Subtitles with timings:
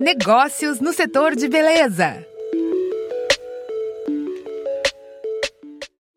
[0.00, 2.26] Negócios no setor de beleza.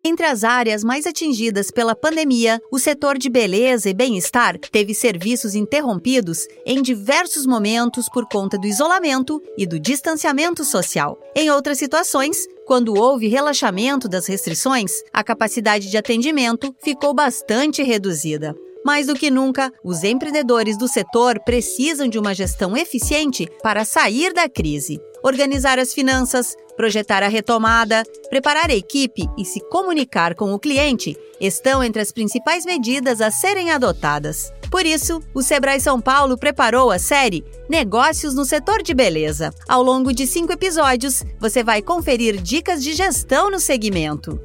[0.03, 5.53] Entre as áreas mais atingidas pela pandemia, o setor de beleza e bem-estar teve serviços
[5.53, 11.19] interrompidos em diversos momentos por conta do isolamento e do distanciamento social.
[11.35, 18.55] Em outras situações, quando houve relaxamento das restrições, a capacidade de atendimento ficou bastante reduzida.
[18.85, 24.33] Mais do que nunca, os empreendedores do setor precisam de uma gestão eficiente para sair
[24.33, 24.99] da crise.
[25.23, 31.17] Organizar as finanças, projetar a retomada, preparar a equipe e se comunicar com o cliente
[31.41, 34.53] estão entre as principais medidas a serem adotadas.
[34.69, 39.53] Por isso, o Sebrae São Paulo preparou a série Negócios no Setor de Beleza.
[39.67, 44.39] Ao longo de cinco episódios, você vai conferir dicas de gestão no segmento.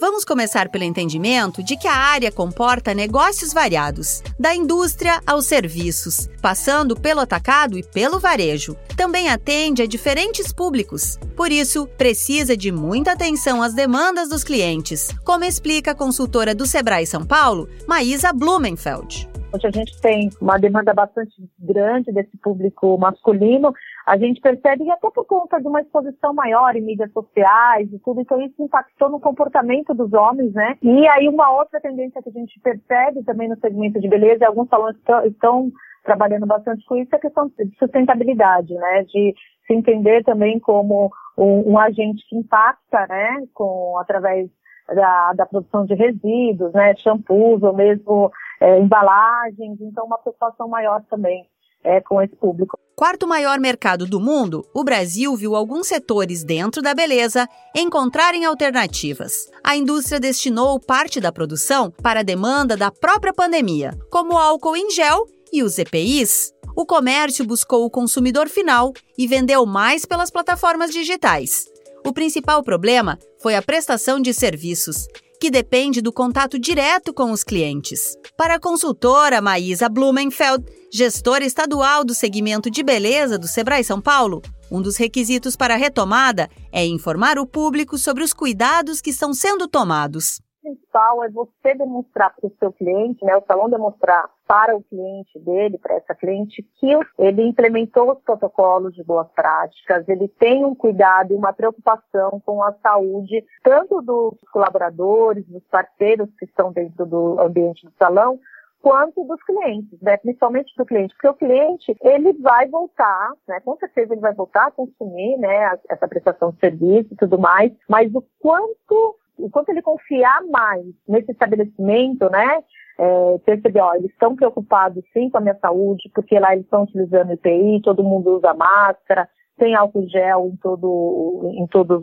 [0.00, 6.28] Vamos começar pelo entendimento de que a área comporta negócios variados, da indústria aos serviços,
[6.40, 8.76] passando pelo atacado e pelo varejo.
[8.96, 11.18] Também atende a diferentes públicos.
[11.36, 16.64] Por isso, precisa de muita atenção às demandas dos clientes, como explica a consultora do
[16.64, 19.28] Sebrae São Paulo, Maísa Blumenfeld.
[19.52, 23.72] Onde a gente tem uma demanda bastante grande desse público masculino,
[24.06, 27.98] a gente percebe que até por conta de uma exposição maior em mídias sociais e
[28.00, 30.76] tudo, então isso impactou no comportamento dos homens, né?
[30.82, 34.46] E aí uma outra tendência que a gente percebe também no segmento de beleza, e
[34.46, 35.72] alguns salões estão
[36.04, 39.02] trabalhando bastante com isso, é a questão de sustentabilidade, né?
[39.04, 39.34] De
[39.66, 43.44] se entender também como um, um agente que impacta, né?
[43.54, 44.50] Com, através
[44.94, 46.94] da, da produção de resíduos, né?
[46.96, 48.30] Shampoos ou mesmo
[48.60, 51.46] é, embalagens, então uma preocupação maior também
[51.84, 52.78] é, com esse público.
[52.96, 59.48] Quarto maior mercado do mundo, o Brasil viu alguns setores dentro da beleza encontrarem alternativas.
[59.62, 64.76] A indústria destinou parte da produção para a demanda da própria pandemia, como o álcool
[64.76, 66.52] em gel e os EPIs.
[66.74, 71.66] O comércio buscou o consumidor final e vendeu mais pelas plataformas digitais.
[72.04, 75.06] O principal problema foi a prestação de serviços
[75.40, 78.16] que depende do contato direto com os clientes.
[78.36, 84.42] Para a consultora Maísa Blumenfeld, gestora estadual do segmento de beleza do Sebrae São Paulo,
[84.70, 89.32] um dos requisitos para a retomada é informar o público sobre os cuidados que estão
[89.32, 94.76] sendo tomados principal é você demonstrar para o seu cliente, né, o salão demonstrar para
[94.76, 100.28] o cliente dele, para essa cliente, que ele implementou os protocolos de boas práticas, ele
[100.28, 106.44] tem um cuidado e uma preocupação com a saúde, tanto dos colaboradores, dos parceiros que
[106.44, 108.38] estão dentro do ambiente do salão,
[108.80, 110.16] quanto dos clientes, né?
[110.18, 113.60] principalmente do cliente, porque o cliente ele vai voltar, né?
[113.60, 115.78] com certeza ele vai voltar a consumir né?
[115.88, 121.32] essa prestação de serviço e tudo mais, mas o quanto enquanto ele confiar mais nesse
[121.32, 122.62] estabelecimento, né,
[122.98, 126.82] é, perceber, ó, eles estão preocupados sim com a minha saúde, porque lá eles estão
[126.82, 132.00] utilizando EPI, todo mundo usa máscara, tem álcool gel em todo, em todas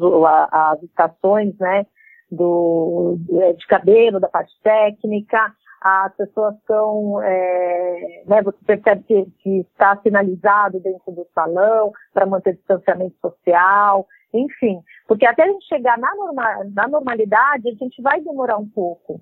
[0.52, 1.86] as estações, né,
[2.32, 3.18] do,
[3.58, 9.98] de cabelo, da parte técnica, as pessoas estão, é, né, você percebe que, que está
[9.98, 16.14] sinalizado dentro do salão para manter distanciamento social, enfim, porque até a gente chegar na,
[16.16, 19.22] norma, na normalidade, a gente vai demorar um pouco.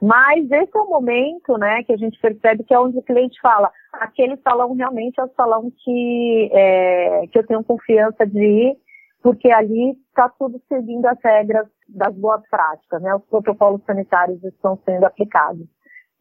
[0.00, 3.40] Mas esse é o momento, né, que a gente percebe que é onde o cliente
[3.40, 8.76] fala, aquele salão realmente é o salão que, é, que eu tenho confiança de ir,
[9.22, 14.76] porque ali está tudo seguindo as regras das boas práticas, né, os protocolos sanitários estão
[14.84, 15.66] sendo aplicados.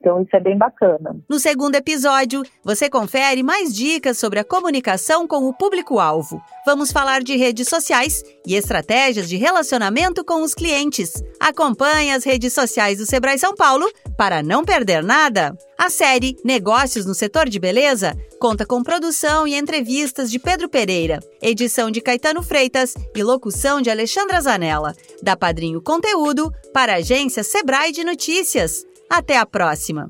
[0.02, 1.16] Então, isso é bem bacana.
[1.30, 6.42] No segundo episódio, você confere mais dicas sobre a comunicação com o público-alvo.
[6.66, 11.14] Vamos falar de redes sociais e estratégias de relacionamento com os clientes.
[11.40, 15.56] Acompanhe as redes sociais do Sebrae São Paulo para não perder nada.
[15.78, 21.20] A série Negócios no Setor de Beleza conta com produção e entrevistas de Pedro Pereira,
[21.40, 24.96] edição de Caetano Freitas e locução de Alexandra Zanella.
[25.22, 28.84] Da Padrinho Conteúdo para a agência Sebrae de Notícias.
[29.14, 30.10] Até a próxima!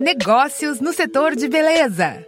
[0.00, 2.26] Negócios no setor de beleza.